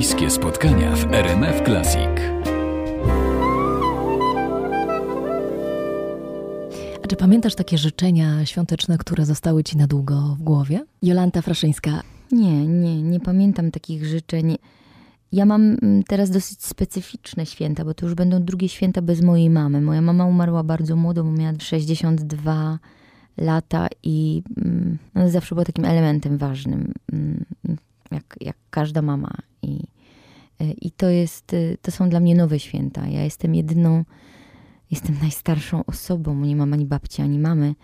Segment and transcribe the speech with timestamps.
[0.00, 2.10] Bliskie spotkania w RMF Classic.
[7.04, 10.84] A czy pamiętasz takie życzenia świąteczne, które zostały ci na długo w głowie?
[11.02, 12.02] Jolanta Fraszyńska.
[12.32, 14.56] Nie, nie, nie pamiętam takich życzeń.
[15.32, 19.50] Ja mam mm, teraz dosyć specyficzne święta, bo to już będą drugie święta bez mojej
[19.50, 19.80] mamy.
[19.80, 22.78] Moja mama umarła bardzo młodo, bo miała 62
[23.36, 27.44] lata i mm, no, zawsze była takim elementem ważnym, mm,
[28.10, 29.30] jak, jak każda mama.
[29.62, 29.89] I,
[30.64, 33.08] I to jest, e, to są dla mnie nowe święta.
[33.08, 34.04] Ja jestem jedyną,
[34.90, 37.74] jestem najstarszą osobą, nie mam ani babci, ani mamy,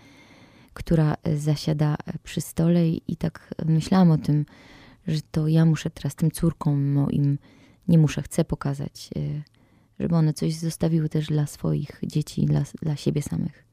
[0.73, 4.45] która e, zasiada przy stole i, i tak myślałam o tym,
[5.07, 7.37] że to ja muszę teraz tym córkom moim,
[7.87, 9.09] nie muszę, chcę pokazać,
[9.99, 13.65] żeby one coś zostawiły też dla swoich dzieci, dla, dla siebie samych.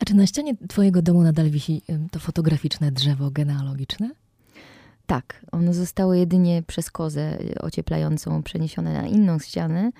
[0.00, 4.10] A czy na ścianie twojego domu nadal wisi to fotograficzne drzewo genealogiczne?
[5.10, 9.90] Tak, ono zostało jedynie przez kozę ocieplającą przeniesione na inną ścianę,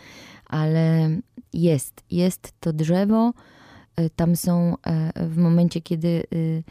[0.47, 1.11] ale
[1.53, 3.33] jest, jest to drzewo.
[3.97, 6.63] E, tam są e, w momencie, kiedy y,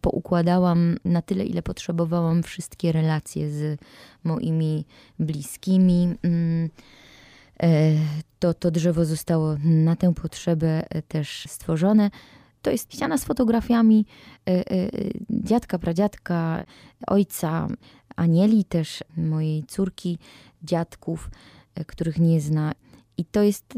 [0.00, 3.80] poukładałam na tyle, ile potrzebowałam wszystkie relacje z
[4.24, 4.86] moimi
[5.18, 6.14] bliskimi.
[6.22, 6.70] Mm,
[7.62, 7.92] e,
[8.38, 12.10] to, to drzewo zostało na tę potrzebę też stworzone.
[12.64, 14.06] To jest ściana z fotografiami
[14.48, 16.64] y, y, dziadka, pradziadka,
[17.06, 17.68] ojca,
[18.16, 20.18] Anieli też, mojej córki,
[20.62, 21.30] dziadków,
[21.80, 22.72] y, których nie zna.
[23.16, 23.74] I to jest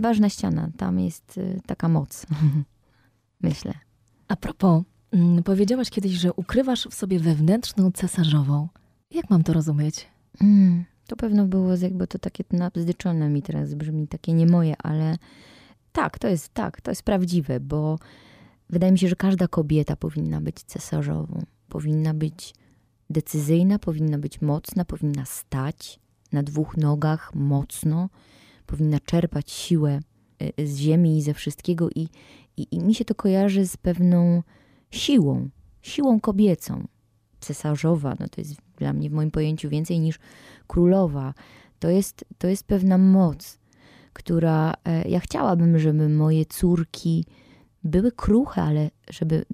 [0.00, 0.68] ważna ściana.
[0.76, 2.26] Tam jest taka moc,
[3.40, 3.74] myślę.
[4.28, 8.68] A propos, mm, powiedziałaś kiedyś, że ukrywasz w sobie wewnętrzną cesarzową.
[9.10, 10.08] Jak mam to rozumieć?
[10.40, 15.18] Mm, to pewno było jakby to takie nabzdyczone mi teraz brzmi, takie nie moje, ale
[15.92, 17.98] tak, to jest tak, to jest prawdziwe, bo
[18.70, 21.42] wydaje mi się, że każda kobieta powinna być cesarzową.
[21.68, 22.54] Powinna być
[23.10, 26.00] decyzyjna, powinna być mocna, powinna stać
[26.32, 28.08] na dwóch nogach mocno,
[28.66, 30.00] powinna czerpać siłę
[30.60, 31.88] y, z ziemi i ze wszystkiego.
[31.94, 32.08] I,
[32.56, 34.42] i, i mi się to kojarzy z pewną
[34.90, 35.48] siłą,
[35.82, 36.86] siłą kobiecą.
[37.40, 40.18] Cesarzowa, no to jest dla mnie w moim pojęciu więcej niż
[40.66, 41.34] królowa.
[41.78, 43.58] To jest, to jest pewna moc,
[44.12, 47.24] która e, ja chciałabym, żeby moje córki
[47.84, 49.44] były kruche, ale żeby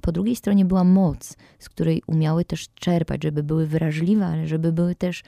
[0.00, 4.72] po drugiej stronie była moc, z której umiały też czerpać, żeby były wrażliwe, ale żeby
[4.72, 5.22] były też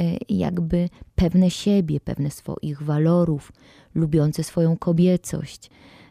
[0.00, 3.52] e, jakby pewne siebie, pewne swoich walorów,
[3.94, 5.70] lubiące swoją kobiecość,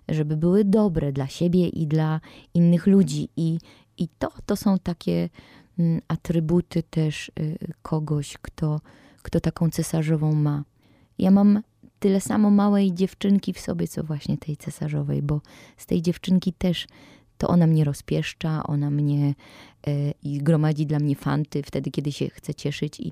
[0.10, 2.22] żeby były dobre dla siebie i dla
[2.54, 3.30] innych ludzi.
[3.38, 3.58] I,
[3.98, 5.30] i to, to są takie
[6.08, 7.32] atrybuty też e,
[7.82, 8.82] kogoś, kto,
[9.22, 10.64] kto taką cesarzową ma.
[11.20, 11.62] Ja mam
[12.06, 15.42] tyle samo małej dziewczynki w sobie, co właśnie tej cesarzowej, bo
[15.78, 16.88] z tej dziewczynki też
[17.38, 19.36] to ona mnie rozpieszcza, ona mnie
[19.88, 23.12] e, i gromadzi dla mnie fanty wtedy, kiedy się chce cieszyć i,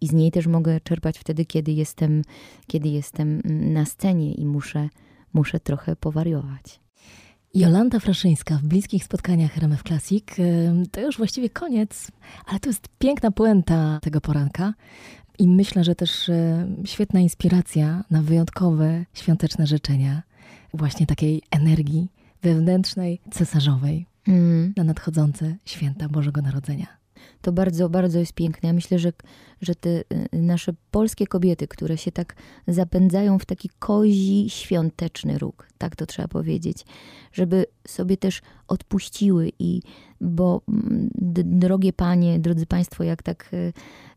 [0.00, 2.22] i z niej też mogę czerpać wtedy, kiedy jestem,
[2.66, 4.88] kiedy jestem na scenie i muszę,
[5.32, 6.80] muszę trochę powariować.
[7.54, 10.24] Jolanta Fraszyńska w bliskich spotkaniach RMF Classic.
[10.38, 10.42] E,
[10.92, 12.10] to już właściwie koniec,
[12.46, 14.74] ale to jest piękna puenta tego poranka.
[15.42, 20.22] I myślę, że też e, świetna inspiracja na wyjątkowe świąteczne życzenia,
[20.74, 22.08] właśnie takiej energii
[22.42, 24.72] wewnętrznej, cesarzowej mm.
[24.76, 27.01] na nadchodzące święta Bożego Narodzenia.
[27.42, 28.66] To bardzo, bardzo jest piękne.
[28.66, 29.12] Ja myślę, że,
[29.60, 32.36] że te y, nasze polskie kobiety, które się tak
[32.68, 36.84] zapędzają w taki kozi świąteczny róg, tak to trzeba powiedzieć,
[37.32, 39.82] żeby sobie też odpuściły i
[40.20, 41.10] bo mm,
[41.44, 43.72] drogie panie, drodzy państwo, jak tak y,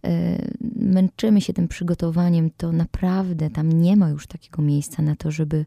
[0.07, 5.31] y, męczymy się tym przygotowaniem, to naprawdę tam nie ma już takiego miejsca na to,
[5.31, 5.65] żeby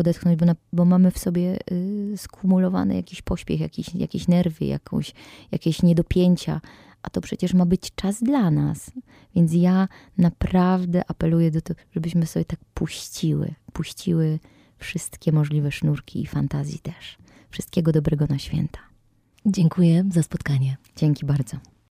[0.00, 5.14] odetchnąć, bo, na, bo mamy w sobie y, skumulowane jakiś pośpiech, jakieś, jakieś nerwy, jakąś,
[5.52, 6.60] jakieś niedopięcia,
[7.02, 8.90] a to przecież ma być czas dla nas.
[9.34, 9.88] Więc ja
[10.18, 14.38] naprawdę apeluję do tego, żebyśmy sobie tak puściły, puściły
[14.78, 17.18] wszystkie możliwe sznurki i fantazji też.
[17.50, 18.78] Wszystkiego dobrego na święta.
[19.46, 20.76] Dziękuję za spotkanie.
[20.96, 21.79] Dzięki bardzo.